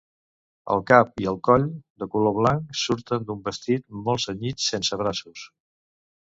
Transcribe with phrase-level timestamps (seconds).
[0.75, 1.67] El cap i el coll,
[2.03, 5.49] de color blanc, surten d'un vestit molt cenyit, sense braços.